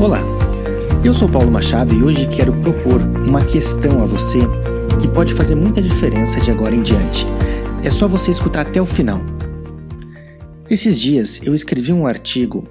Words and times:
Olá, 0.00 0.20
eu 1.04 1.12
sou 1.12 1.28
Paulo 1.28 1.50
Machado 1.50 1.92
e 1.92 2.04
hoje 2.04 2.28
quero 2.28 2.52
propor 2.52 3.00
uma 3.02 3.44
questão 3.44 4.00
a 4.00 4.06
você 4.06 4.38
que 5.00 5.08
pode 5.08 5.34
fazer 5.34 5.56
muita 5.56 5.82
diferença 5.82 6.38
de 6.38 6.52
agora 6.52 6.72
em 6.72 6.82
diante. 6.82 7.26
É 7.82 7.90
só 7.90 8.06
você 8.06 8.30
escutar 8.30 8.60
até 8.60 8.80
o 8.80 8.86
final. 8.86 9.20
Esses 10.70 11.00
dias 11.00 11.40
eu 11.42 11.52
escrevi 11.52 11.92
um 11.92 12.06
artigo 12.06 12.64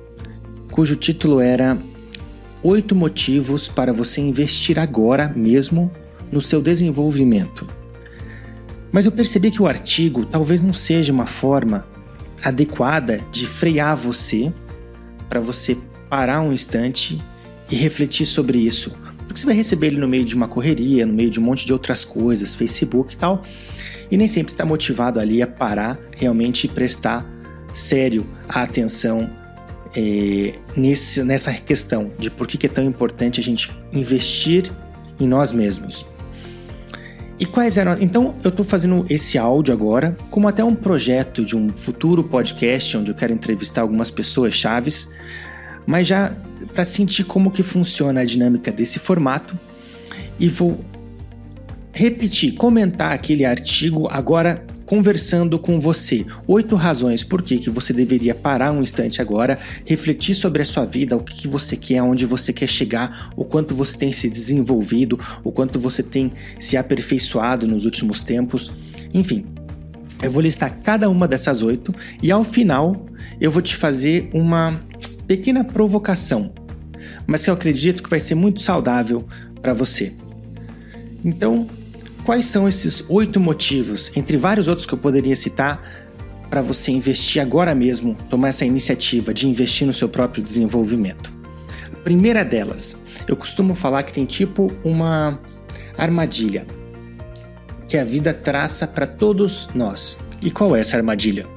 cujo 0.71 0.95
título 0.95 1.41
era 1.41 1.77
Oito 2.63 2.95
motivos 2.95 3.67
para 3.67 3.91
você 3.91 4.21
investir 4.21 4.79
agora 4.79 5.27
mesmo 5.35 5.91
no 6.31 6.39
seu 6.39 6.61
desenvolvimento. 6.61 7.67
Mas 8.89 9.05
eu 9.05 9.11
percebi 9.11 9.51
que 9.51 9.61
o 9.61 9.67
artigo 9.67 10.25
talvez 10.25 10.61
não 10.63 10.73
seja 10.73 11.11
uma 11.11 11.25
forma 11.25 11.85
adequada 12.41 13.19
de 13.33 13.45
frear 13.45 13.97
você 13.97 14.53
para 15.27 15.41
você 15.41 15.77
parar 16.09 16.41
um 16.41 16.53
instante 16.53 17.21
e 17.69 17.75
refletir 17.75 18.25
sobre 18.25 18.57
isso. 18.57 18.91
Porque 19.27 19.39
você 19.39 19.45
vai 19.45 19.55
receber 19.55 19.87
ele 19.87 19.97
no 19.97 20.07
meio 20.07 20.23
de 20.23 20.35
uma 20.35 20.47
correria, 20.47 21.05
no 21.05 21.13
meio 21.13 21.29
de 21.29 21.39
um 21.39 21.43
monte 21.43 21.65
de 21.65 21.73
outras 21.73 22.05
coisas, 22.05 22.55
Facebook 22.55 23.13
e 23.13 23.17
tal, 23.17 23.43
e 24.09 24.17
nem 24.17 24.27
sempre 24.27 24.53
está 24.53 24.65
motivado 24.65 25.19
ali 25.19 25.41
a 25.41 25.47
parar 25.47 25.99
realmente 26.15 26.65
e 26.65 26.69
prestar 26.69 27.25
sério 27.75 28.25
a 28.47 28.63
atenção 28.63 29.29
é, 29.95 30.53
nesse, 30.75 31.23
nessa 31.23 31.53
questão 31.53 32.11
de 32.17 32.29
por 32.29 32.47
que 32.47 32.65
é 32.65 32.69
tão 32.69 32.83
importante 32.83 33.39
a 33.39 33.43
gente 33.43 33.69
investir 33.91 34.71
em 35.19 35.27
nós 35.27 35.51
mesmos. 35.51 36.05
E 37.39 37.45
quais 37.45 37.77
eram. 37.77 37.95
Então, 37.99 38.33
eu 38.43 38.49
estou 38.49 38.65
fazendo 38.65 39.05
esse 39.09 39.37
áudio 39.37 39.71
agora 39.71 40.17
como 40.31 40.47
até 40.47 40.63
um 40.63 40.73
projeto 40.73 41.45
de 41.45 41.55
um 41.55 41.69
futuro 41.69 42.23
podcast 42.23 42.97
onde 42.97 43.11
eu 43.11 43.15
quero 43.15 43.31
entrevistar 43.31 43.81
algumas 43.81 44.09
pessoas 44.09 44.55
chaves 44.55 45.09
mas 45.87 46.05
já 46.05 46.33
para 46.73 46.85
sentir 46.85 47.23
como 47.23 47.49
que 47.49 47.63
funciona 47.63 48.21
a 48.21 48.25
dinâmica 48.25 48.71
desse 48.71 48.99
formato 48.99 49.57
e 50.37 50.49
vou 50.49 50.79
repetir, 51.93 52.53
comentar 52.53 53.13
aquele 53.13 53.45
artigo 53.45 54.07
agora 54.11 54.63
conversando 54.85 55.59
com 55.59 55.79
você. 55.79 56.25
Oito 56.47 56.75
razões 56.75 57.23
por 57.23 57.41
que, 57.41 57.57
que 57.57 57.69
você 57.69 57.91
deveria 57.91 58.33
parar 58.33 58.71
um 58.71 58.81
instante 58.81 59.21
agora, 59.21 59.59
refletir 59.85 60.33
sobre 60.33 60.61
a 60.61 60.65
sua 60.65 60.85
vida, 60.85 61.15
o 61.15 61.19
que, 61.19 61.35
que 61.35 61.47
você 61.47 61.75
quer, 61.75 61.97
aonde 61.97 62.25
você 62.25 62.53
quer 62.53 62.67
chegar, 62.67 63.31
o 63.35 63.43
quanto 63.43 63.75
você 63.75 63.97
tem 63.97 64.13
se 64.13 64.29
desenvolvido, 64.29 65.19
o 65.43 65.51
quanto 65.51 65.77
você 65.79 66.01
tem 66.01 66.31
se 66.59 66.77
aperfeiçoado 66.77 67.67
nos 67.67 67.83
últimos 67.83 68.21
tempos. 68.21 68.71
Enfim, 69.13 69.45
eu 70.21 70.31
vou 70.31 70.41
listar 70.41 70.79
cada 70.81 71.09
uma 71.09 71.27
dessas 71.27 71.61
oito 71.61 71.93
e 72.21 72.31
ao 72.31 72.43
final 72.43 73.07
eu 73.41 73.51
vou 73.51 73.61
te 73.61 73.75
fazer 73.75 74.29
uma 74.33 74.79
pequena 75.27 75.63
provocação, 75.63 76.53
mas 77.25 77.43
que 77.43 77.49
eu 77.49 77.53
acredito 77.53 78.01
que 78.01 78.09
vai 78.09 78.19
ser 78.19 78.35
muito 78.35 78.61
saudável 78.61 79.27
para 79.61 79.73
você. 79.73 80.13
Então, 81.23 81.67
quais 82.23 82.45
são 82.45 82.67
esses 82.67 83.03
oito 83.09 83.39
motivos, 83.39 84.11
entre 84.15 84.37
vários 84.37 84.67
outros 84.67 84.85
que 84.85 84.93
eu 84.93 84.97
poderia 84.97 85.35
citar, 85.35 86.05
para 86.49 86.61
você 86.61 86.91
investir 86.91 87.41
agora 87.41 87.75
mesmo, 87.75 88.15
tomar 88.29 88.49
essa 88.49 88.63
iniciativa 88.63 89.33
de 89.33 89.47
investir 89.47 89.85
no 89.85 89.93
seu 89.93 90.07
próprio 90.07 90.43
desenvolvimento? 90.43 91.31
A 91.91 91.97
primeira 91.97 92.45
delas, 92.45 92.97
eu 93.27 93.35
costumo 93.35 93.75
falar 93.75 94.03
que 94.03 94.13
tem 94.13 94.25
tipo 94.25 94.71
uma 94.83 95.37
armadilha 95.97 96.65
que 97.89 97.97
a 97.97 98.03
vida 98.03 98.33
traça 98.33 98.85
para 98.85 99.07
todos 99.07 99.67
nós. 99.73 100.17
E 100.41 100.51
qual 100.51 100.75
é 100.75 100.79
essa 100.79 100.95
armadilha? 100.95 101.56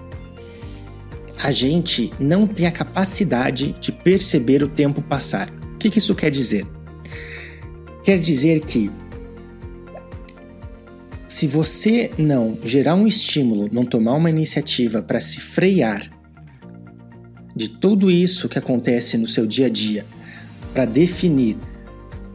A 1.42 1.50
gente 1.50 2.10
não 2.20 2.46
tem 2.46 2.66
a 2.66 2.70
capacidade 2.70 3.74
de 3.80 3.91
perceber 3.91 4.62
o 4.62 4.69
tempo 4.69 5.00
passar. 5.00 5.48
O 5.74 5.78
que, 5.78 5.88
que 5.88 5.98
isso 5.98 6.14
quer 6.14 6.30
dizer? 6.30 6.66
Quer 8.05 8.19
dizer 8.19 8.60
que 8.60 8.91
se 11.26 11.47
você 11.47 12.10
não 12.19 12.59
gerar 12.62 12.94
um 12.94 13.06
estímulo, 13.06 13.70
não 13.72 13.87
tomar 13.87 14.14
uma 14.14 14.28
iniciativa 14.28 15.03
para 15.03 15.20
se 15.20 15.41
frear 15.41 16.10
de 17.56 17.69
tudo 17.69 18.10
isso 18.10 18.48
que 18.48 18.59
acontece 18.59 19.16
no 19.16 19.26
seu 19.26 19.47
dia 19.47 19.66
a 19.66 19.70
dia, 19.70 20.04
para 20.75 20.84
definir 20.84 21.56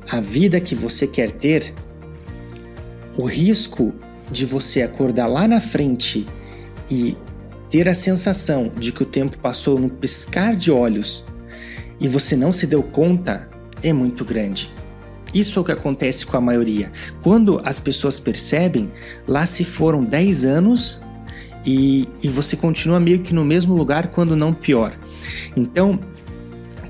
a 0.09 0.19
vida 0.19 0.59
que 0.59 0.74
você 0.74 1.06
quer 1.06 1.31
ter, 1.31 1.74
o 3.18 3.25
risco 3.25 3.94
de 4.31 4.46
você 4.46 4.81
acordar 4.81 5.28
lá 5.28 5.47
na 5.47 5.62
frente 5.62 6.25
e 6.90 7.16
ter 7.75 7.90
a 7.90 7.94
sensação 7.94 8.72
de 8.80 8.94
que 8.94 9.03
o 9.03 9.06
tempo 9.06 9.38
passou 9.38 9.78
num 9.78 9.90
piscar 9.90 10.56
de 10.56 10.72
olhos 10.72 11.25
e 12.00 12.08
você 12.08 12.34
não 12.34 12.50
se 12.50 12.66
deu 12.66 12.81
conta 12.81 13.50
é 13.84 13.91
muito 13.91 14.24
grande. 14.24 14.72
Isso 15.34 15.59
é 15.59 15.62
o 15.62 15.66
que 15.66 15.74
acontece 15.74 16.25
com 16.25 16.38
a 16.38 16.40
maioria. 16.40 16.90
Quando 17.22 17.59
as 17.66 17.78
pessoas 17.78 18.18
percebem, 18.18 18.90
lá 19.28 19.46
se 19.46 19.66
foram 19.66 20.06
10 20.06 20.46
anos 20.46 21.02
e, 21.66 22.08
e 22.24 22.30
você 22.30 22.56
continua 22.56 22.97
meio 22.97 23.19
que 23.19 23.34
no 23.34 23.44
mesmo 23.44 23.75
lugar, 23.75 24.08
quando 24.08 24.38
não 24.38 24.53
pior. 24.53 24.97
Então, 25.53 26.00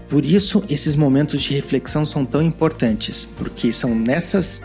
por 0.07 0.23
isso 0.23 0.63
esses 0.69 0.95
momentos 0.95 1.41
de 1.41 1.51
reflexão 1.51 2.05
são 2.05 2.23
tão 2.23 2.43
importantes, 2.43 3.25
porque 3.25 3.73
são 3.73 3.95
nessas 3.95 4.61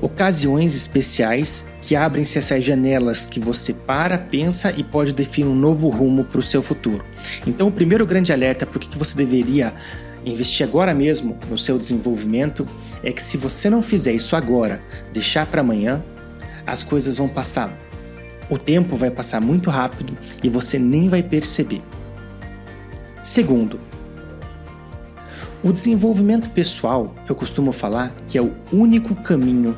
ocasiões 0.00 0.74
especiais 0.74 1.66
que 1.82 1.94
abrem-se 1.94 2.38
essas 2.38 2.64
janelas 2.64 3.26
que 3.26 3.38
você 3.38 3.72
para, 3.72 4.16
pensa 4.16 4.72
e 4.76 4.82
pode 4.82 5.12
definir 5.12 5.48
um 5.48 5.54
novo 5.54 5.88
rumo 5.88 6.24
para 6.24 6.40
o 6.40 6.42
seu 6.42 6.62
futuro. 6.62 7.04
Então, 7.46 7.68
o 7.68 7.72
primeiro 7.72 8.06
grande 8.06 8.32
alerta 8.32 8.66
para 8.66 8.78
o 8.78 8.80
que 8.80 8.98
você 8.98 9.16
deveria 9.16 9.74
investir 10.24 10.66
agora 10.66 10.94
mesmo 10.94 11.38
no 11.48 11.56
seu 11.56 11.78
desenvolvimento 11.78 12.66
é 13.02 13.12
que 13.12 13.22
se 13.22 13.36
você 13.36 13.70
não 13.70 13.82
fizer 13.82 14.12
isso 14.12 14.36
agora, 14.36 14.80
deixar 15.12 15.46
para 15.46 15.60
amanhã, 15.60 16.02
as 16.66 16.82
coisas 16.82 17.16
vão 17.16 17.28
passar. 17.28 17.72
O 18.48 18.58
tempo 18.58 18.96
vai 18.96 19.10
passar 19.10 19.40
muito 19.40 19.70
rápido 19.70 20.16
e 20.42 20.48
você 20.48 20.78
nem 20.78 21.08
vai 21.08 21.22
perceber. 21.22 21.82
Segundo, 23.22 23.78
o 25.62 25.72
desenvolvimento 25.72 26.50
pessoal, 26.50 27.14
eu 27.28 27.34
costumo 27.34 27.70
falar 27.70 28.14
que 28.28 28.38
é 28.38 28.42
o 28.42 28.52
único 28.72 29.14
caminho 29.14 29.76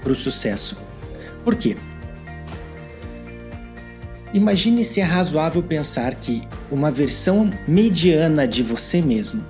para 0.00 0.12
o 0.12 0.16
sucesso. 0.16 0.76
Por 1.44 1.56
quê? 1.56 1.76
Imagine 4.32 4.84
se 4.84 5.00
é 5.00 5.04
razoável 5.04 5.62
pensar 5.62 6.14
que 6.14 6.42
uma 6.70 6.90
versão 6.90 7.50
mediana 7.66 8.46
de 8.46 8.62
você 8.62 9.02
mesmo 9.02 9.44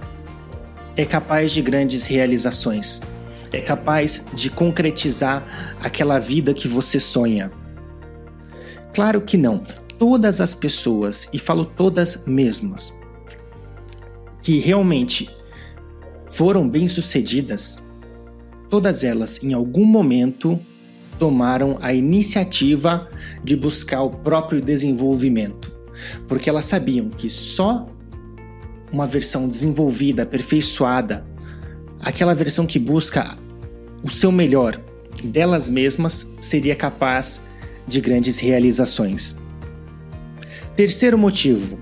é 0.97 1.05
capaz 1.05 1.53
de 1.53 1.61
grandes 1.61 2.07
realizações, 2.07 3.01
é 3.53 3.61
capaz 3.61 4.25
de 4.33 4.49
concretizar 4.49 5.77
aquela 5.81 6.19
vida 6.19 6.55
que 6.55 6.67
você 6.67 6.99
sonha. 6.99 7.51
Claro 8.95 9.21
que 9.21 9.37
não. 9.37 9.63
Todas 9.99 10.41
as 10.41 10.55
pessoas, 10.55 11.29
e 11.31 11.39
falo 11.39 11.65
todas 11.67 12.25
mesmas, 12.27 12.99
que 14.43 14.59
realmente 14.59 15.29
foram 16.31 16.67
bem-sucedidas, 16.67 17.87
todas 18.71 19.03
elas 19.03 19.43
em 19.43 19.53
algum 19.53 19.85
momento 19.85 20.59
tomaram 21.19 21.77
a 21.83 21.93
iniciativa 21.93 23.11
de 23.45 23.57
buscar 23.57 24.03
o 24.03 24.11
próprio 24.11 24.61
desenvolvimento, 24.61 25.71
porque 26.27 26.49
elas 26.49 26.65
sabiam 26.65 27.11
que 27.11 27.29
só 27.29 27.87
uma 28.91 29.07
versão 29.07 29.49
desenvolvida, 29.49 30.23
aperfeiçoada, 30.23 31.27
aquela 32.01 32.35
versão 32.35 32.67
que 32.67 32.79
busca 32.79 33.37
o 34.03 34.09
seu 34.09 34.33
melhor 34.33 34.81
delas 35.23 35.69
mesmas, 35.69 36.27
seria 36.41 36.75
capaz 36.75 37.41
de 37.87 38.01
grandes 38.01 38.39
realizações. 38.39 39.37
Terceiro 40.75 41.19
motivo. 41.19 41.79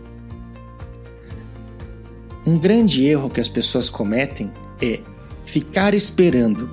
Um 2.44 2.58
grande 2.58 3.04
erro 3.04 3.30
que 3.30 3.40
as 3.40 3.48
pessoas 3.48 3.88
cometem 3.88 4.50
é 4.80 5.00
ficar 5.48 5.94
esperando. 5.94 6.70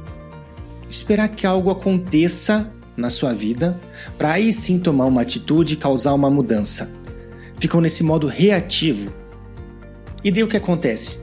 Esperar 0.90 1.30
que 1.30 1.48
algo 1.48 1.72
aconteça 1.72 2.72
na 2.96 3.10
sua 3.10 3.34
vida 3.34 3.80
para 4.18 4.34
aí 4.34 4.54
sim 4.54 4.80
tomar 4.80 5.06
uma 5.06 5.22
atitude 5.22 5.74
e 5.74 5.78
causar 5.78 6.14
uma 6.14 6.30
mudança. 6.30 6.92
Ficam 7.58 7.80
nesse 7.80 8.04
modo 8.04 8.28
reativo. 8.28 9.12
E 10.24 10.30
daí 10.30 10.44
o 10.44 10.48
que 10.48 10.58
acontece? 10.58 11.18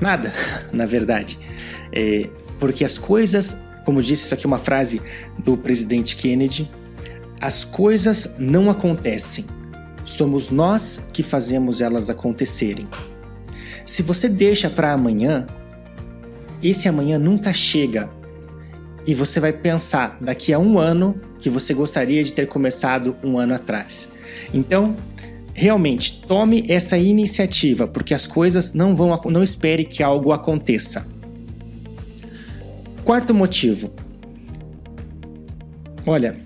Nada, 0.00 0.32
na 0.72 0.86
verdade. 0.86 1.38
É, 1.92 2.28
porque 2.58 2.84
as 2.84 2.98
coisas, 2.98 3.56
como 3.84 4.02
disse, 4.02 4.24
isso 4.24 4.34
aqui 4.34 4.44
é 4.44 4.48
uma 4.48 4.58
frase 4.58 5.00
do 5.38 5.56
presidente 5.56 6.16
Kennedy: 6.16 6.68
as 7.40 7.62
coisas 7.62 8.34
não 8.38 8.68
acontecem, 8.68 9.44
somos 10.04 10.50
nós 10.50 11.00
que 11.12 11.22
fazemos 11.22 11.80
elas 11.80 12.10
acontecerem. 12.10 12.88
Se 13.86 14.02
você 14.02 14.28
deixa 14.28 14.68
para 14.68 14.92
amanhã, 14.92 15.46
esse 16.62 16.88
amanhã 16.88 17.18
nunca 17.18 17.52
chega. 17.52 18.10
E 19.06 19.14
você 19.14 19.38
vai 19.38 19.52
pensar 19.52 20.18
daqui 20.20 20.52
a 20.52 20.58
um 20.58 20.78
ano 20.78 21.20
que 21.40 21.48
você 21.48 21.72
gostaria 21.72 22.22
de 22.24 22.32
ter 22.32 22.46
começado 22.48 23.16
um 23.22 23.38
ano 23.38 23.54
atrás. 23.54 24.12
Então, 24.52 24.96
realmente 25.54 26.22
tome 26.26 26.64
essa 26.68 26.98
iniciativa, 26.98 27.86
porque 27.86 28.12
as 28.12 28.26
coisas 28.26 28.72
não 28.72 28.94
vão 28.96 29.18
não 29.26 29.42
espere 29.42 29.84
que 29.84 30.02
algo 30.02 30.32
aconteça. 30.32 31.06
Quarto 33.04 33.32
motivo. 33.32 33.92
Olha, 36.04 36.36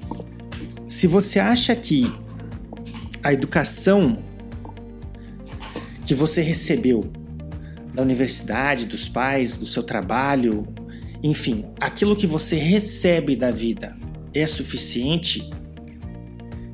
se 0.87 1.07
você 1.07 1.39
acha 1.39 1.75
que 1.75 2.13
a 3.23 3.33
educação 3.33 4.19
que 6.05 6.15
você 6.15 6.43
recebeu 6.43 7.05
da 7.95 8.03
universidade, 8.03 8.87
dos 8.87 9.09
pais, 9.09 9.57
do 9.57 9.67
seu 9.67 9.83
trabalho, 9.83 10.67
enfim, 11.23 11.67
aquilo 11.79 12.17
que 12.17 12.27
você 12.27 12.57
recebe 12.57 13.37
da 13.37 13.51
vida 13.51 13.97
é 14.33 14.47
suficiente, 14.47 15.49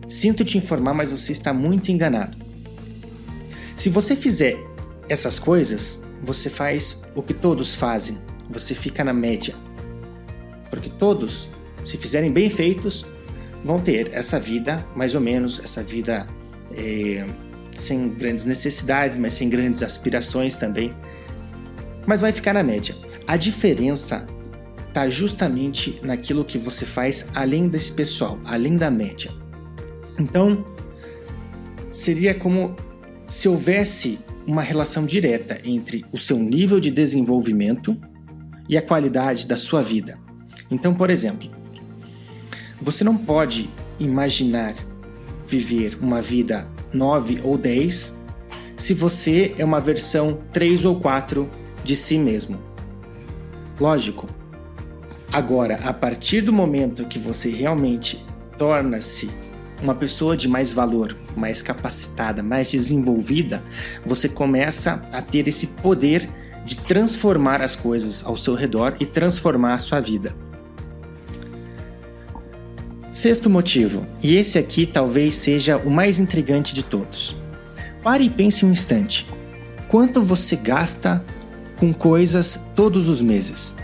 sinto 0.08 0.44
te 0.44 0.56
informar, 0.56 0.94
mas 0.94 1.10
você 1.10 1.32
está 1.32 1.52
muito 1.52 1.90
enganado. 1.90 2.36
Se 3.76 3.90
você 3.90 4.14
fizer 4.14 4.56
essas 5.08 5.38
coisas, 5.38 6.02
você 6.22 6.48
faz 6.48 7.02
o 7.14 7.22
que 7.22 7.34
todos 7.34 7.74
fazem, 7.74 8.18
você 8.48 8.74
fica 8.74 9.02
na 9.02 9.12
média. 9.12 9.54
Porque 10.70 10.90
todos, 10.90 11.48
se 11.84 11.96
fizerem 11.96 12.32
bem 12.32 12.48
feitos, 12.48 13.04
vão 13.64 13.80
ter 13.80 14.12
essa 14.12 14.38
vida, 14.38 14.84
mais 14.94 15.14
ou 15.14 15.20
menos, 15.20 15.60
essa 15.62 15.82
vida 15.82 16.26
é, 16.72 17.26
sem 17.80 18.08
grandes 18.08 18.44
necessidades, 18.44 19.16
mas 19.16 19.34
sem 19.34 19.48
grandes 19.48 19.82
aspirações 19.82 20.56
também. 20.56 20.94
Mas 22.06 22.20
vai 22.20 22.32
ficar 22.32 22.52
na 22.52 22.62
média. 22.62 22.94
A 23.26 23.36
diferença 23.36 24.26
está 24.88 25.08
justamente 25.08 26.00
naquilo 26.02 26.44
que 26.44 26.58
você 26.58 26.86
faz 26.86 27.28
além 27.34 27.68
desse 27.68 27.92
pessoal, 27.92 28.38
além 28.44 28.76
da 28.76 28.90
média. 28.90 29.30
Então, 30.18 30.64
seria 31.92 32.34
como 32.34 32.74
se 33.28 33.48
houvesse 33.48 34.18
uma 34.46 34.62
relação 34.62 35.04
direta 35.04 35.58
entre 35.64 36.04
o 36.12 36.18
seu 36.18 36.38
nível 36.38 36.78
de 36.78 36.90
desenvolvimento 36.90 37.96
e 38.68 38.76
a 38.76 38.82
qualidade 38.82 39.46
da 39.46 39.56
sua 39.56 39.82
vida. 39.82 40.18
Então, 40.70 40.94
por 40.94 41.10
exemplo, 41.10 41.50
você 42.80 43.02
não 43.02 43.16
pode 43.16 43.68
imaginar 43.98 44.74
viver 45.46 45.98
uma 46.00 46.22
vida 46.22 46.68
9 46.96 47.40
ou 47.44 47.56
10 47.56 48.24
se 48.76 48.92
você 48.92 49.54
é 49.56 49.64
uma 49.64 49.80
versão 49.80 50.40
3 50.52 50.84
ou 50.84 51.00
4 51.00 51.48
de 51.84 51.96
si 51.96 52.18
mesmo. 52.18 52.58
Lógico. 53.80 54.26
Agora, 55.32 55.76
a 55.84 55.92
partir 55.92 56.40
do 56.40 56.52
momento 56.52 57.06
que 57.06 57.18
você 57.18 57.50
realmente 57.50 58.24
torna-se 58.58 59.30
uma 59.82 59.94
pessoa 59.94 60.36
de 60.36 60.48
mais 60.48 60.72
valor, 60.72 61.16
mais 61.36 61.60
capacitada, 61.60 62.42
mais 62.42 62.70
desenvolvida, 62.70 63.62
você 64.04 64.28
começa 64.28 65.06
a 65.12 65.20
ter 65.20 65.46
esse 65.48 65.66
poder 65.66 66.28
de 66.64 66.76
transformar 66.76 67.60
as 67.60 67.76
coisas 67.76 68.24
ao 68.24 68.36
seu 68.36 68.54
redor 68.54 68.96
e 68.98 69.06
transformar 69.06 69.74
a 69.74 69.78
sua 69.78 70.00
vida. 70.00 70.34
Sexto 73.16 73.48
motivo, 73.48 74.06
e 74.22 74.36
esse 74.36 74.58
aqui 74.58 74.84
talvez 74.84 75.36
seja 75.36 75.78
o 75.78 75.90
mais 75.90 76.18
intrigante 76.18 76.74
de 76.74 76.82
todos. 76.82 77.34
Pare 78.02 78.24
e 78.24 78.28
pense 78.28 78.62
um 78.62 78.70
instante. 78.70 79.26
Quanto 79.88 80.20
você 80.20 80.54
gasta 80.54 81.24
com 81.78 81.94
coisas 81.94 82.60
todos 82.74 83.08
os 83.08 83.22
meses? 83.22 83.74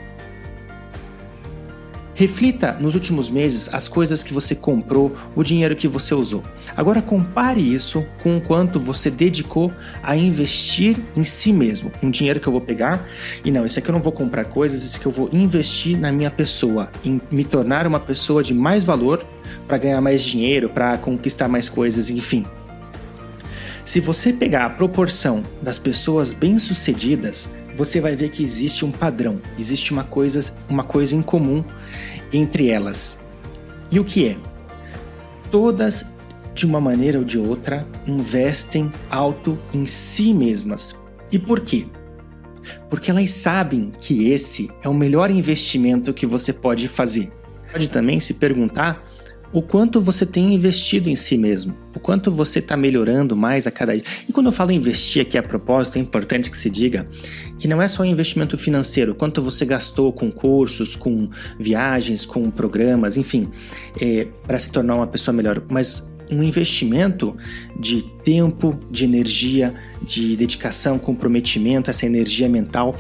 Reflita 2.23 2.75
nos 2.79 2.95
últimos 2.95 3.29
meses 3.29 3.69
as 3.75 3.89
coisas 3.89 4.23
que 4.23 4.33
você 4.33 4.55
comprou, 4.55 5.13
o 5.35 5.43
dinheiro 5.43 5.75
que 5.75 5.89
você 5.89 6.15
usou. 6.15 6.41
Agora 6.77 7.03
compare 7.03 7.61
isso 7.61 8.07
com 8.23 8.37
o 8.37 8.41
quanto 8.41 8.79
você 8.79 9.11
dedicou 9.11 9.73
a 10.05 10.15
investir 10.17 10.97
em 11.17 11.25
si 11.25 11.53
mesmo. 11.53 11.91
Um 12.01 12.13
dinheiro 12.13 12.39
que 12.39 12.47
eu 12.47 12.53
vou 12.53 12.61
pegar 12.61 13.05
e 13.45 13.51
não, 13.51 13.67
esse 13.67 13.81
aqui 13.81 13.89
eu 13.89 13.93
não 13.93 14.01
vou 14.01 14.13
comprar 14.13 14.45
coisas, 14.45 14.85
esse 14.85 14.99
aqui 14.99 15.07
eu 15.07 15.11
vou 15.11 15.31
investir 15.33 15.99
na 15.99 16.13
minha 16.13 16.31
pessoa, 16.31 16.93
em 17.05 17.21
me 17.29 17.43
tornar 17.43 17.89
uma 17.89 17.99
pessoa 17.99 18.41
de 18.41 18.55
mais 18.55 18.85
valor 18.85 19.27
para 19.67 19.79
ganhar 19.79 20.01
mais 20.01 20.23
dinheiro, 20.23 20.69
para 20.69 20.97
conquistar 20.99 21.49
mais 21.49 21.69
coisas, 21.69 22.09
enfim. 22.09 22.47
Se 23.85 23.99
você 23.99 24.33
pegar 24.33 24.67
a 24.67 24.71
proporção 24.71 25.43
das 25.61 25.77
pessoas 25.77 26.33
bem-sucedidas, 26.33 27.49
você 27.77 28.01
vai 28.01 28.15
ver 28.15 28.31
que 28.31 28.43
existe 28.43 28.85
um 28.85 28.91
padrão, 28.91 29.41
existe 29.59 29.93
uma 29.93 30.05
coisa, 30.05 30.55
uma 30.69 30.85
coisa 30.85 31.15
em 31.15 31.23
comum 31.23 31.65
entre 32.33 32.69
elas. 32.69 33.25
E 33.91 34.01
o 34.01 34.05
que 34.05 34.29
é? 34.29 34.37
Todas, 35.51 36.05
de 36.55 36.65
uma 36.65 36.81
maneira 36.81 37.19
ou 37.19 37.25
de 37.25 37.39
outra, 37.39 37.87
investem 38.07 38.91
alto 39.11 39.59
em 39.73 39.87
si 39.87 40.33
mesmas. 40.33 41.01
E 41.31 41.39
por 41.39 41.61
quê? 41.61 41.87
Porque 42.89 43.11
elas 43.11 43.31
sabem 43.31 43.93
que 44.01 44.31
esse 44.31 44.71
é 44.83 44.89
o 44.89 44.95
melhor 44.95 45.31
investimento 45.31 46.15
que 46.15 46.27
você 46.27 46.53
pode 46.53 46.89
fazer. 46.89 47.31
Pode 47.71 47.89
também 47.89 48.21
se 48.21 48.35
perguntar 48.35 49.12
o 49.53 49.61
quanto 49.61 50.01
você 50.01 50.25
tem 50.25 50.55
investido 50.55 51.11
em 51.11 51.17
si 51.17 51.37
mesmo, 51.37 51.77
o 51.95 52.01
quanto 52.01 52.31
você 52.31 52.59
está 52.59 52.77
melhorando 52.77 53.37
mais 53.37 53.67
a 53.67 53.71
cada 53.71 53.95
dia. 53.95 54.05
E 54.29 54.33
quando 54.33 54.47
eu 54.47 54.53
falo 54.53 54.73
investir 54.73 55.21
aqui 55.21 55.37
a 55.37 55.43
propósito, 55.43 55.99
é 55.99 56.01
importante 56.01 56.51
que 56.51 56.57
se 56.57 56.71
diga 56.71 57.07
que 57.59 57.69
não 57.69 57.81
é 57.83 57.89
só 57.89 58.05
investimento 58.05 58.57
financeiro, 58.57 59.15
quanto 59.15 59.43
você 59.43 59.65
gastou 59.65 60.13
com 60.13 60.31
cursos, 60.31 60.97
com 60.97 61.29
viagens, 61.59 62.25
com 62.25 62.51
programas, 62.51 63.17
enfim, 63.17 63.49
é, 64.01 64.27
para 64.47 64.59
se 64.59 64.71
tornar 64.71 64.97
uma 64.97 65.07
pessoa 65.07 65.35
melhor, 65.35 65.63
mas 65.69 66.11
um 66.31 66.43
investimento 66.43 67.37
de 67.79 68.03
tempo, 68.25 68.79
de 68.91 69.05
energia, 69.05 69.75
de 70.01 70.35
dedicação, 70.35 70.99
comprometimento, 70.99 71.91
essa 71.91 72.07
energia 72.07 72.49
mental 72.49 72.97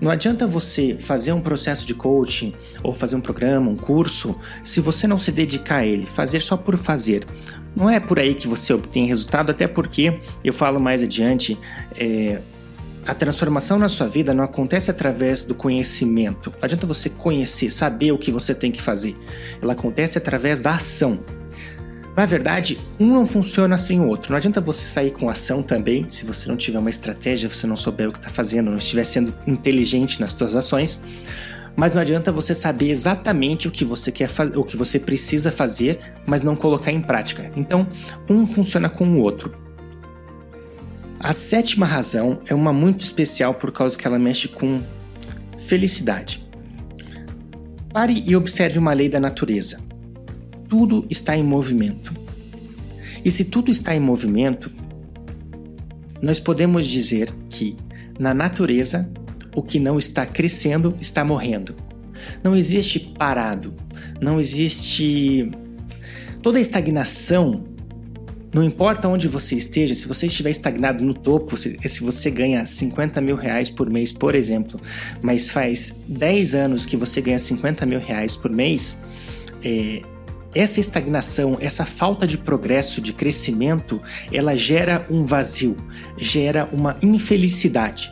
não 0.00 0.10
adianta 0.10 0.46
você 0.46 0.96
fazer 0.98 1.32
um 1.32 1.40
processo 1.40 1.86
de 1.86 1.94
coaching 1.94 2.52
ou 2.82 2.92
fazer 2.92 3.16
um 3.16 3.20
programa, 3.20 3.70
um 3.70 3.76
curso, 3.76 4.36
se 4.64 4.80
você 4.80 5.06
não 5.06 5.18
se 5.18 5.32
dedicar 5.32 5.76
a 5.76 5.86
ele, 5.86 6.06
fazer 6.06 6.40
só 6.40 6.56
por 6.56 6.76
fazer. 6.76 7.24
Não 7.74 7.88
é 7.88 7.98
por 8.00 8.18
aí 8.18 8.34
que 8.34 8.48
você 8.48 8.72
obtém 8.72 9.06
resultado, 9.06 9.50
até 9.50 9.66
porque, 9.66 10.20
eu 10.42 10.52
falo 10.52 10.80
mais 10.80 11.02
adiante, 11.02 11.58
é, 11.94 12.40
a 13.06 13.14
transformação 13.14 13.78
na 13.78 13.88
sua 13.88 14.08
vida 14.08 14.34
não 14.34 14.42
acontece 14.42 14.90
através 14.90 15.44
do 15.44 15.54
conhecimento. 15.54 16.50
Não 16.50 16.58
adianta 16.62 16.86
você 16.86 17.08
conhecer, 17.08 17.70
saber 17.70 18.12
o 18.12 18.18
que 18.18 18.32
você 18.32 18.54
tem 18.54 18.72
que 18.72 18.82
fazer. 18.82 19.16
Ela 19.62 19.74
acontece 19.74 20.18
através 20.18 20.60
da 20.60 20.72
ação. 20.72 21.20
Na 22.16 22.24
verdade, 22.24 22.78
um 22.98 23.08
não 23.08 23.26
funciona 23.26 23.76
sem 23.76 24.00
o 24.00 24.08
outro. 24.08 24.30
Não 24.30 24.38
adianta 24.38 24.58
você 24.58 24.86
sair 24.86 25.10
com 25.10 25.28
ação 25.28 25.62
também, 25.62 26.08
se 26.08 26.24
você 26.24 26.48
não 26.48 26.56
tiver 26.56 26.78
uma 26.78 26.88
estratégia, 26.88 27.46
você 27.46 27.66
não 27.66 27.76
souber 27.76 28.08
o 28.08 28.12
que 28.12 28.18
está 28.18 28.30
fazendo, 28.30 28.70
não 28.70 28.78
estiver 28.78 29.04
sendo 29.04 29.34
inteligente 29.46 30.18
nas 30.18 30.32
suas 30.32 30.56
ações. 30.56 30.98
Mas 31.76 31.92
não 31.92 32.00
adianta 32.00 32.32
você 32.32 32.54
saber 32.54 32.88
exatamente 32.88 33.68
o 33.68 33.70
que 33.70 33.84
você 33.84 34.10
quer 34.10 34.30
o 34.54 34.64
que 34.64 34.78
você 34.78 34.98
precisa 34.98 35.52
fazer, 35.52 36.00
mas 36.24 36.42
não 36.42 36.56
colocar 36.56 36.90
em 36.90 37.02
prática. 37.02 37.52
Então, 37.54 37.86
um 38.30 38.46
funciona 38.46 38.88
com 38.88 39.06
o 39.06 39.20
outro. 39.20 39.54
A 41.20 41.34
sétima 41.34 41.84
razão 41.84 42.40
é 42.46 42.54
uma 42.54 42.72
muito 42.72 43.04
especial 43.04 43.52
por 43.52 43.70
causa 43.70 43.98
que 43.98 44.06
ela 44.06 44.18
mexe 44.18 44.48
com 44.48 44.80
felicidade. 45.58 46.42
Pare 47.92 48.24
e 48.26 48.34
observe 48.34 48.78
uma 48.78 48.94
lei 48.94 49.10
da 49.10 49.20
natureza 49.20 49.85
tudo 50.68 51.06
está 51.08 51.36
em 51.36 51.42
movimento. 51.42 52.14
E 53.24 53.30
se 53.32 53.44
tudo 53.44 53.70
está 53.70 53.94
em 53.94 54.00
movimento, 54.00 54.70
nós 56.22 56.38
podemos 56.38 56.86
dizer 56.86 57.32
que, 57.50 57.76
na 58.18 58.32
natureza, 58.32 59.10
o 59.54 59.62
que 59.62 59.78
não 59.78 59.98
está 59.98 60.24
crescendo 60.24 60.96
está 61.00 61.24
morrendo. 61.24 61.74
Não 62.42 62.54
existe 62.54 63.00
parado, 63.00 63.74
não 64.20 64.38
existe. 64.38 65.50
Toda 66.42 66.60
estagnação, 66.60 67.64
não 68.54 68.62
importa 68.62 69.08
onde 69.08 69.26
você 69.26 69.56
esteja, 69.56 69.94
se 69.94 70.06
você 70.06 70.26
estiver 70.26 70.50
estagnado 70.50 71.04
no 71.04 71.12
topo, 71.12 71.56
se, 71.56 71.76
se 71.86 72.02
você 72.02 72.30
ganha 72.30 72.64
50 72.64 73.20
mil 73.20 73.36
reais 73.36 73.68
por 73.68 73.90
mês, 73.90 74.12
por 74.12 74.34
exemplo, 74.34 74.80
mas 75.20 75.50
faz 75.50 75.92
10 76.06 76.54
anos 76.54 76.86
que 76.86 76.96
você 76.96 77.20
ganha 77.20 77.38
50 77.38 77.84
mil 77.86 77.98
reais 77.98 78.36
por 78.36 78.50
mês, 78.50 79.02
é, 79.64 80.02
essa 80.56 80.80
estagnação, 80.80 81.58
essa 81.60 81.84
falta 81.84 82.26
de 82.26 82.38
progresso, 82.38 83.00
de 83.00 83.12
crescimento, 83.12 84.00
ela 84.32 84.56
gera 84.56 85.06
um 85.10 85.24
vazio, 85.24 85.76
gera 86.16 86.68
uma 86.72 86.96
infelicidade. 87.02 88.10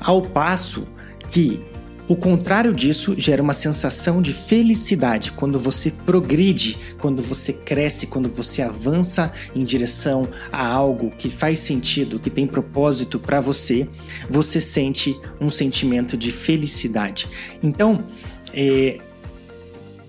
Ao 0.00 0.22
passo 0.22 0.86
que 1.30 1.62
o 2.08 2.16
contrário 2.16 2.74
disso 2.74 3.14
gera 3.18 3.42
uma 3.42 3.54
sensação 3.54 4.20
de 4.20 4.32
felicidade 4.32 5.30
quando 5.32 5.58
você 5.58 5.90
progride, 5.90 6.76
quando 6.98 7.22
você 7.22 7.52
cresce, 7.52 8.06
quando 8.06 8.28
você 8.28 8.62
avança 8.62 9.32
em 9.54 9.62
direção 9.62 10.28
a 10.50 10.66
algo 10.66 11.10
que 11.10 11.28
faz 11.28 11.60
sentido, 11.60 12.18
que 12.18 12.30
tem 12.30 12.46
propósito 12.46 13.20
para 13.20 13.40
você, 13.40 13.86
você 14.28 14.60
sente 14.60 15.18
um 15.40 15.50
sentimento 15.50 16.16
de 16.16 16.32
felicidade. 16.32 17.28
Então, 17.62 18.04
é, 18.52 18.98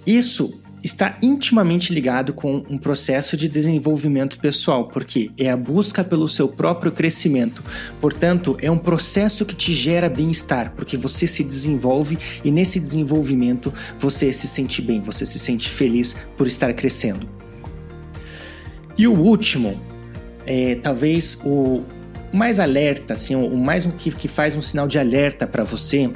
isso 0.06 0.63
está 0.84 1.18
intimamente 1.22 1.94
ligado 1.94 2.34
com 2.34 2.64
um 2.70 2.78
processo 2.78 3.38
de 3.38 3.48
desenvolvimento 3.48 4.38
pessoal, 4.38 4.90
porque 4.90 5.32
é 5.38 5.50
a 5.50 5.56
busca 5.56 6.04
pelo 6.04 6.28
seu 6.28 6.50
próprio 6.50 6.92
crescimento. 6.92 7.64
Portanto, 8.02 8.58
é 8.62 8.70
um 8.70 8.78
processo 8.78 9.46
que 9.46 9.56
te 9.56 9.74
gera 9.74 10.10
bem-estar, 10.10 10.74
porque 10.76 10.98
você 10.98 11.26
se 11.26 11.44
desenvolve 11.44 12.20
e 12.44 12.52
nesse 12.52 12.80
desenvolvimento 12.80 13.74
você 13.98 14.34
se 14.34 14.48
sente 14.48 14.82
bem, 14.82 15.00
você 15.00 15.26
se 15.26 15.40
sente 15.40 15.70
feliz 15.70 16.16
por 16.38 16.48
estar 16.48 16.74
crescendo. 16.74 17.30
E 18.98 19.08
o 19.08 19.18
último, 19.18 19.80
é 20.46 20.76
talvez 20.76 21.40
o 21.46 21.84
mais 22.32 22.60
alerta, 22.60 23.14
assim, 23.14 23.36
o 23.36 23.58
mais 23.58 23.86
que, 23.98 24.12
que 24.12 24.28
faz 24.28 24.56
um 24.56 24.62
sinal 24.62 24.88
de 24.88 25.00
alerta 25.00 25.48
para 25.48 25.64
você 25.64 26.12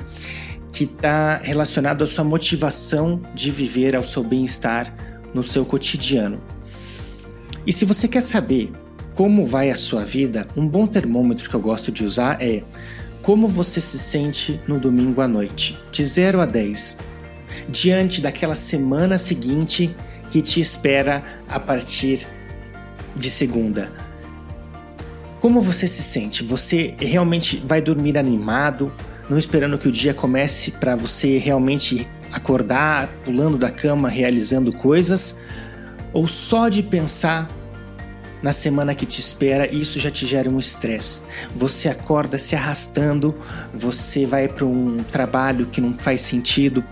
que 0.72 0.84
está 0.84 1.38
relacionado 1.38 2.04
à 2.04 2.08
sua 2.08 2.24
motivação 2.24 3.22
de 3.34 3.52
viver, 3.52 3.96
ao 3.96 4.04
seu 4.04 4.24
bem-estar 4.24 4.94
no 5.34 5.44
seu 5.44 5.66
cotidiano. 5.66 6.42
E 7.66 7.74
se 7.74 7.86
você 7.86 8.08
quer 8.08 8.22
saber 8.22 8.72
como 9.16 9.46
vai 9.46 9.70
a 9.70 9.76
sua 9.76 10.04
vida, 10.06 10.48
um 10.56 10.68
bom 10.68 10.86
termômetro 10.86 11.50
que 11.50 11.56
eu 11.56 11.60
gosto 11.60 11.92
de 11.92 12.06
usar 12.06 12.42
é 12.42 12.64
como 13.22 13.48
você 13.48 13.82
se 13.82 14.00
sente 14.00 14.60
no 14.68 14.80
domingo 14.80 15.22
à 15.22 15.28
noite, 15.28 15.78
de 15.92 16.04
0 16.04 16.40
a 16.40 16.46
10, 16.46 16.98
diante 17.68 18.22
daquela 18.22 18.56
semana 18.56 19.18
seguinte 19.18 19.94
que 20.32 20.42
te 20.42 20.62
espera 20.62 21.24
a 21.50 21.60
partir 21.60 22.26
de 23.16 23.30
segunda. 23.30 23.92
Como 25.42 25.62
você 25.62 25.88
se 25.88 26.04
sente? 26.04 26.44
Você 26.44 26.94
realmente 26.98 27.58
vai 27.66 27.82
dormir 27.82 28.18
animado? 28.18 28.94
Não 29.30 29.38
esperando 29.38 29.78
que 29.78 29.88
o 29.88 29.92
dia 29.92 30.14
comece 30.14 30.72
para 30.72 30.96
você 30.96 31.38
realmente 31.38 32.08
acordar 32.32 33.08
pulando 33.24 33.58
da 33.58 33.72
cama, 33.72 34.10
realizando 34.10 34.72
coisas, 34.72 35.40
ou 36.14 36.28
só 36.28 36.70
de 36.70 36.82
pensar 36.82 37.50
na 38.42 38.54
semana 38.54 38.94
que 38.94 39.06
te 39.06 39.20
espera, 39.20 39.74
isso 39.74 40.00
já 40.00 40.12
te 40.12 40.26
gera 40.26 40.50
um 40.50 40.60
estresse. 40.60 41.24
Você 41.56 41.90
acorda 41.90 42.38
se 42.38 42.56
arrastando, 42.56 43.36
você 43.74 44.26
vai 44.26 44.48
para 44.48 44.66
um 44.66 44.98
trabalho 45.12 45.66
que 45.66 45.82
não 45.82 45.94
faz 45.94 46.22
sentido 46.22 46.84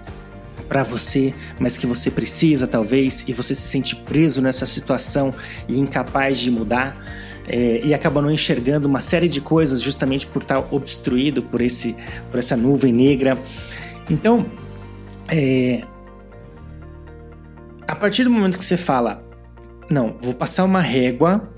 para 0.68 0.84
você, 0.84 1.34
mas 1.60 1.78
que 1.78 1.86
você 1.86 2.10
precisa 2.10 2.66
talvez, 2.66 3.24
e 3.28 3.34
você 3.34 3.54
se 3.54 3.68
sente 3.68 3.96
preso 3.96 4.42
nessa 4.42 4.66
situação 4.66 5.34
e 5.68 5.80
incapaz 5.80 6.40
de 6.40 6.50
mudar 6.50 6.98
é, 7.48 7.82
e 7.84 7.94
acaba 7.94 8.22
não 8.22 8.32
enxergando 8.32 8.88
uma 8.88 9.02
série 9.02 9.30
de 9.30 9.42
coisas 9.42 9.82
justamente 9.82 10.26
por 10.28 10.42
estar 10.42 10.60
obstruído 10.72 11.42
por, 11.42 11.62
esse, 11.62 11.96
por 12.32 12.40
essa 12.40 12.56
nuvem 12.56 12.92
negra. 12.92 13.38
Então, 14.10 14.46
é, 15.28 15.82
a 17.88 17.96
partir 17.96 18.24
do 18.24 18.32
momento 18.32 18.58
que 18.58 18.66
você 18.66 18.78
fala, 18.78 19.24
não, 19.90 20.16
vou 20.20 20.34
passar 20.34 20.64
uma 20.64 20.82
régua, 20.82 21.50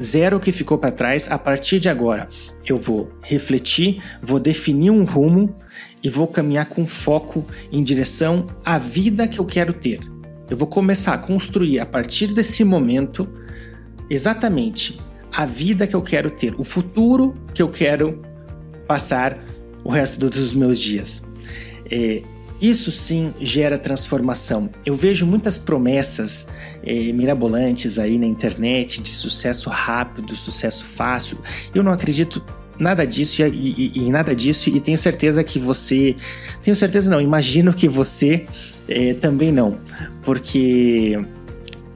zero 0.00 0.38
que 0.38 0.52
ficou 0.52 0.78
para 0.78 0.92
trás, 0.92 1.30
a 1.30 1.38
partir 1.38 1.80
de 1.80 1.88
agora 1.88 2.28
eu 2.64 2.76
vou 2.76 3.10
refletir, 3.22 4.02
vou 4.22 4.38
definir 4.38 4.90
um 4.90 5.04
rumo 5.04 5.54
e 6.02 6.08
vou 6.08 6.26
caminhar 6.26 6.66
com 6.66 6.86
foco 6.86 7.44
em 7.72 7.82
direção 7.82 8.46
à 8.64 8.78
vida 8.78 9.26
que 9.26 9.38
eu 9.38 9.44
quero 9.44 9.72
ter. 9.72 10.00
Eu 10.48 10.56
vou 10.56 10.68
começar 10.68 11.14
a 11.14 11.18
construir 11.18 11.80
a 11.80 11.86
partir 11.86 12.28
desse 12.28 12.62
momento 12.62 13.28
exatamente 14.08 14.98
a 15.32 15.44
vida 15.44 15.86
que 15.86 15.94
eu 15.94 16.02
quero 16.02 16.30
ter, 16.30 16.54
o 16.58 16.64
futuro 16.64 17.34
que 17.52 17.62
eu 17.62 17.68
quero 17.68 18.22
passar 18.86 19.38
o 19.84 19.90
resto 19.90 20.18
dos 20.18 20.54
meus 20.54 20.78
dias. 20.78 21.30
É, 21.90 22.22
isso 22.60 22.90
sim 22.90 23.34
gera 23.40 23.76
transformação. 23.76 24.70
Eu 24.84 24.94
vejo 24.94 25.26
muitas 25.26 25.58
promessas 25.58 26.46
é, 26.82 27.12
mirabolantes 27.12 27.98
aí 27.98 28.18
na 28.18 28.26
internet 28.26 29.02
de 29.02 29.10
sucesso 29.10 29.68
rápido, 29.68 30.34
sucesso 30.36 30.84
fácil. 30.84 31.38
Eu 31.74 31.82
não 31.82 31.92
acredito 31.92 32.42
nada 32.78 33.06
disso 33.06 33.42
e, 33.42 33.46
e, 33.46 33.92
e 33.94 34.10
nada 34.10 34.34
disso 34.34 34.70
e 34.70 34.80
tenho 34.80 34.98
certeza 34.98 35.42
que 35.44 35.58
você, 35.58 36.16
tenho 36.62 36.76
certeza 36.76 37.10
não, 37.10 37.20
imagino 37.20 37.72
que 37.72 37.88
você 37.88 38.46
é, 38.88 39.14
também 39.14 39.50
não, 39.50 39.78
porque 40.22 41.18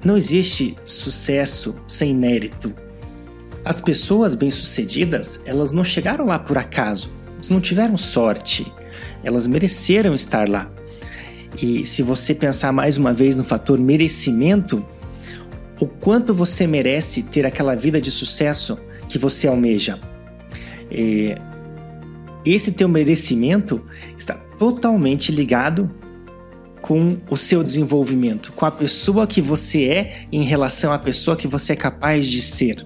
não 0.05 0.17
existe 0.17 0.77
sucesso 0.87 1.75
sem 1.87 2.15
mérito. 2.15 2.75
As 3.65 3.81
pessoas 3.81 4.35
bem-sucedidas, 4.35 5.43
elas 5.45 5.73
não 5.73 5.85
chegaram 5.85 6.25
lá 6.25 6.39
por 6.39 6.57
acaso. 6.57 7.11
Elas 7.35 7.51
não 7.51 7.61
tiveram 7.61 7.99
sorte. 7.99 8.73
Elas 9.23 9.47
mereceram 9.47 10.15
estar 10.15 10.49
lá. 10.49 10.71
E 11.61 11.85
se 11.85 12.03
você 12.03 12.35
pensar 12.35 12.73
mais 12.73 12.97
uma 12.97 13.13
vez 13.13 13.37
no 13.37 13.45
fator 13.45 13.79
merecimento, 13.79 14.85
o 15.79 15.87
quanto 15.87 16.33
você 16.33 16.67
merece 16.67 17.23
ter 17.23 17.45
aquela 17.45 17.75
vida 17.75 18.01
de 18.01 18.11
sucesso 18.11 18.79
que 19.09 19.19
você 19.19 19.47
almeja. 19.47 19.99
E 20.91 21.35
esse 22.45 22.73
teu 22.73 22.89
merecimento 22.89 23.85
está 24.17 24.35
totalmente 24.59 25.31
ligado 25.31 25.91
com 26.91 27.19
o 27.31 27.37
seu 27.37 27.63
desenvolvimento, 27.63 28.51
com 28.51 28.67
a 28.67 28.71
pessoa 28.71 29.25
que 29.25 29.41
você 29.41 29.85
é 29.85 30.23
em 30.33 30.43
relação 30.43 30.93
à 30.93 30.99
pessoa 30.99 31.37
que 31.37 31.47
você 31.47 31.75
é 31.75 31.77
capaz 31.77 32.27
de 32.27 32.43
ser. 32.43 32.85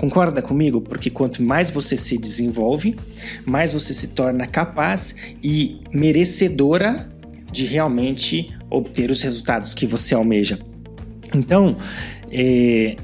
Concorda 0.00 0.40
comigo? 0.40 0.80
Porque 0.80 1.10
quanto 1.10 1.42
mais 1.42 1.68
você 1.68 1.98
se 1.98 2.16
desenvolve, 2.16 2.96
mais 3.44 3.74
você 3.74 3.92
se 3.92 4.08
torna 4.08 4.46
capaz 4.46 5.14
e 5.44 5.82
merecedora 5.92 7.10
de 7.52 7.66
realmente 7.66 8.56
obter 8.70 9.10
os 9.10 9.20
resultados 9.20 9.74
que 9.74 9.86
você 9.86 10.14
almeja. 10.14 10.58
Então, 11.34 11.76
é, 12.32 12.96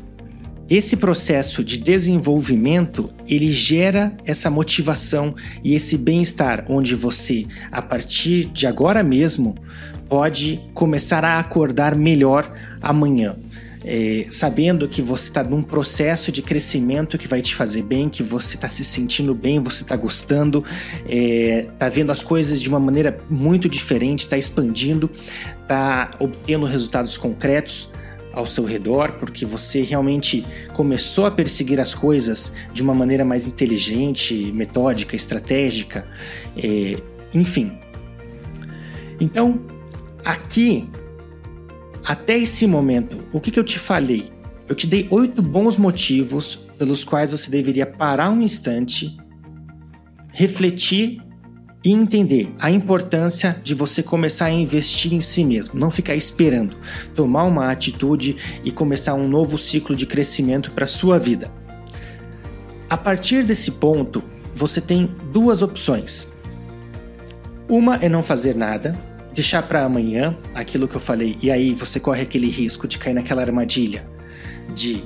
esse 0.70 0.96
processo 0.96 1.62
de 1.62 1.76
desenvolvimento 1.76 3.10
ele 3.28 3.50
gera 3.50 4.16
essa 4.24 4.48
motivação 4.48 5.34
e 5.62 5.74
esse 5.74 5.98
bem-estar, 5.98 6.64
onde 6.70 6.94
você, 6.94 7.44
a 7.70 7.82
partir 7.82 8.46
de 8.46 8.66
agora 8.66 9.02
mesmo, 9.02 9.54
pode 10.12 10.60
começar 10.74 11.24
a 11.24 11.38
acordar 11.38 11.96
melhor 11.96 12.52
amanhã. 12.82 13.34
É, 13.82 14.26
sabendo 14.30 14.86
que 14.86 15.00
você 15.00 15.28
está 15.28 15.42
num 15.42 15.62
processo 15.62 16.30
de 16.30 16.42
crescimento 16.42 17.16
que 17.16 17.26
vai 17.26 17.40
te 17.40 17.54
fazer 17.54 17.80
bem, 17.82 18.10
que 18.10 18.22
você 18.22 18.56
está 18.56 18.68
se 18.68 18.84
sentindo 18.84 19.34
bem, 19.34 19.58
você 19.58 19.82
está 19.82 19.96
gostando, 19.96 20.62
está 21.08 21.86
é, 21.86 21.90
vendo 21.90 22.12
as 22.12 22.22
coisas 22.22 22.60
de 22.60 22.68
uma 22.68 22.78
maneira 22.78 23.18
muito 23.30 23.70
diferente, 23.70 24.20
está 24.20 24.36
expandindo, 24.36 25.10
está 25.62 26.10
obtendo 26.18 26.66
resultados 26.66 27.16
concretos 27.16 27.88
ao 28.34 28.46
seu 28.46 28.66
redor, 28.66 29.12
porque 29.12 29.46
você 29.46 29.80
realmente 29.80 30.44
começou 30.74 31.24
a 31.24 31.30
perseguir 31.30 31.80
as 31.80 31.94
coisas 31.94 32.52
de 32.74 32.82
uma 32.82 32.94
maneira 32.94 33.24
mais 33.24 33.46
inteligente, 33.46 34.52
metódica, 34.52 35.16
estratégica, 35.16 36.04
é, 36.54 36.98
enfim. 37.32 37.72
Então, 39.18 39.72
Aqui, 40.24 40.88
até 42.04 42.38
esse 42.38 42.66
momento, 42.66 43.24
o 43.32 43.40
que, 43.40 43.50
que 43.50 43.58
eu 43.58 43.64
te 43.64 43.78
falei? 43.78 44.32
Eu 44.68 44.74
te 44.74 44.86
dei 44.86 45.06
oito 45.10 45.42
bons 45.42 45.76
motivos 45.76 46.56
pelos 46.78 47.04
quais 47.04 47.32
você 47.32 47.50
deveria 47.50 47.86
parar 47.86 48.30
um 48.30 48.40
instante, 48.40 49.16
refletir 50.32 51.20
e 51.84 51.90
entender 51.90 52.54
a 52.60 52.70
importância 52.70 53.60
de 53.64 53.74
você 53.74 54.02
começar 54.02 54.46
a 54.46 54.50
investir 54.50 55.12
em 55.12 55.20
si 55.20 55.44
mesmo, 55.44 55.78
não 55.78 55.90
ficar 55.90 56.14
esperando, 56.14 56.76
tomar 57.14 57.42
uma 57.44 57.70
atitude 57.70 58.36
e 58.64 58.70
começar 58.70 59.14
um 59.14 59.28
novo 59.28 59.58
ciclo 59.58 59.96
de 59.96 60.06
crescimento 60.06 60.70
para 60.70 60.86
sua 60.86 61.18
vida. 61.18 61.50
A 62.88 62.96
partir 62.96 63.44
desse 63.44 63.72
ponto, 63.72 64.22
você 64.54 64.80
tem 64.80 65.10
duas 65.32 65.62
opções. 65.62 66.32
Uma 67.68 67.96
é 67.96 68.08
não 68.08 68.22
fazer 68.22 68.54
nada, 68.54 68.96
deixar 69.34 69.62
para 69.62 69.84
amanhã 69.84 70.36
aquilo 70.54 70.86
que 70.86 70.94
eu 70.94 71.00
falei, 71.00 71.36
e 71.42 71.50
aí 71.50 71.74
você 71.74 71.98
corre 71.98 72.22
aquele 72.22 72.48
risco 72.48 72.86
de 72.86 72.98
cair 72.98 73.14
naquela 73.14 73.42
armadilha 73.42 74.04
de 74.74 75.02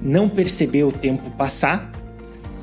não 0.00 0.28
perceber 0.28 0.84
o 0.84 0.92
tempo 0.92 1.30
passar, 1.30 1.90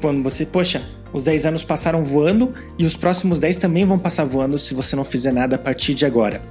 quando 0.02 0.22
você, 0.24 0.46
poxa, 0.46 0.82
os 1.12 1.24
10 1.24 1.48
anos 1.48 1.64
passaram 1.64 2.04
voando 2.04 2.54
e 2.78 2.86
os 2.86 2.96
próximos 2.96 3.40
10 3.40 3.58
também 3.58 3.86
vão 3.86 3.98
passar 3.98 4.26
voando 4.26 4.60
se 4.60 4.74
você 4.74 4.96
não 4.96 5.04
fizer 5.04 5.32
nada 5.32 5.56
a 5.56 5.60
partir 5.60 5.94
de 5.94 6.06
agora. 6.06 6.42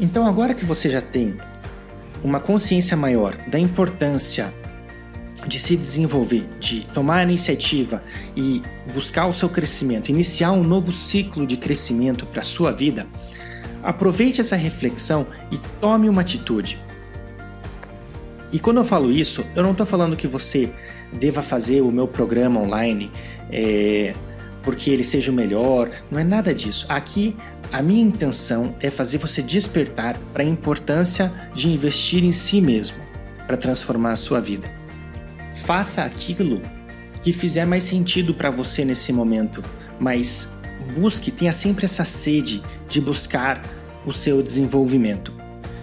Então, 0.00 0.26
agora 0.26 0.54
que 0.54 0.64
você 0.64 0.88
já 0.88 1.00
tem 1.00 1.36
uma 2.22 2.40
consciência 2.40 2.96
maior 2.96 3.36
da 3.48 3.58
importância 3.58 4.52
de 5.46 5.58
se 5.58 5.76
desenvolver, 5.76 6.48
de 6.60 6.82
tomar 6.94 7.18
a 7.18 7.22
iniciativa 7.22 8.02
e 8.36 8.62
buscar 8.94 9.26
o 9.26 9.32
seu 9.32 9.48
crescimento, 9.48 10.10
iniciar 10.10 10.52
um 10.52 10.62
novo 10.62 10.92
ciclo 10.92 11.46
de 11.46 11.56
crescimento 11.56 12.26
para 12.26 12.40
a 12.40 12.44
sua 12.44 12.70
vida, 12.72 13.06
aproveite 13.82 14.40
essa 14.40 14.56
reflexão 14.56 15.26
e 15.50 15.58
tome 15.80 16.08
uma 16.08 16.20
atitude. 16.20 16.78
E 18.52 18.58
quando 18.58 18.78
eu 18.78 18.84
falo 18.84 19.10
isso, 19.10 19.44
eu 19.56 19.62
não 19.62 19.72
estou 19.72 19.86
falando 19.86 20.16
que 20.16 20.26
você 20.26 20.70
deva 21.12 21.42
fazer 21.42 21.80
o 21.80 21.90
meu 21.90 22.06
programa 22.06 22.60
online 22.60 23.10
é, 23.50 24.14
porque 24.62 24.90
ele 24.90 25.04
seja 25.04 25.32
o 25.32 25.34
melhor, 25.34 25.90
não 26.10 26.20
é 26.20 26.24
nada 26.24 26.54
disso. 26.54 26.86
Aqui 26.88 27.34
a 27.72 27.82
minha 27.82 28.02
intenção 28.02 28.74
é 28.80 28.90
fazer 28.90 29.18
você 29.18 29.42
despertar 29.42 30.18
para 30.32 30.42
a 30.42 30.46
importância 30.46 31.32
de 31.54 31.68
investir 31.68 32.22
em 32.22 32.32
si 32.32 32.60
mesmo 32.60 32.98
para 33.46 33.56
transformar 33.56 34.12
a 34.12 34.16
sua 34.16 34.40
vida. 34.40 34.81
Faça 35.64 36.02
aquilo 36.04 36.60
que 37.22 37.32
fizer 37.32 37.64
mais 37.64 37.84
sentido 37.84 38.34
para 38.34 38.50
você 38.50 38.84
nesse 38.84 39.12
momento, 39.12 39.62
mas 39.98 40.52
busque, 40.96 41.30
tenha 41.30 41.52
sempre 41.52 41.84
essa 41.84 42.04
sede 42.04 42.60
de 42.88 43.00
buscar 43.00 43.62
o 44.04 44.12
seu 44.12 44.42
desenvolvimento. 44.42 45.32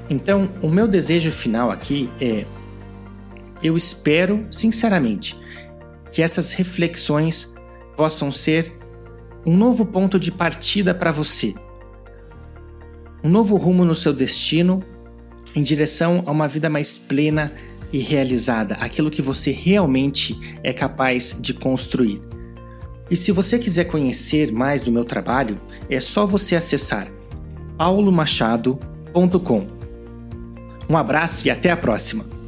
Então, 0.10 0.50
o 0.62 0.68
meu 0.68 0.88
desejo 0.88 1.32
final 1.32 1.72
aqui 1.72 2.10
é: 2.20 2.46
eu 3.64 3.78
espero, 3.78 4.46
sinceramente, 4.52 5.38
que 6.12 6.22
essas 6.22 6.52
reflexões 6.52 7.54
possam 7.96 8.32
ser 8.32 8.74
um 9.46 9.56
novo 9.56 9.86
ponto 9.86 10.20
de 10.20 10.32
partida 10.32 10.94
para 10.94 11.12
você, 11.12 11.56
um 13.24 13.30
novo 13.30 13.56
rumo 13.56 13.86
no 13.86 13.96
seu 13.96 14.12
destino 14.12 14.84
em 15.56 15.64
direção 15.64 16.24
a 16.26 16.32
uma 16.32 16.48
vida 16.48 16.70
mais 16.70 16.98
plena 16.98 17.52
e 17.92 18.00
realizada, 18.00 18.76
aquilo 18.76 19.12
que 19.12 19.22
você 19.22 19.52
realmente 19.52 20.38
é 20.64 20.72
capaz 20.72 21.36
de 21.40 21.54
construir. 21.54 22.22
E 23.10 23.18
se 23.18 23.32
você 23.32 23.58
quiser 23.58 23.86
conhecer 23.86 24.52
mais 24.52 24.82
do 24.82 24.92
meu 24.92 25.04
trabalho, 25.04 25.60
é 25.90 26.00
só 26.00 26.26
você 26.26 26.56
acessar 26.56 27.12
paulomachado.com. 27.78 29.68
Um 30.90 30.98
abraço 30.98 31.48
e 31.48 31.50
até 31.50 31.72
a 31.72 31.78
próxima! 31.78 32.39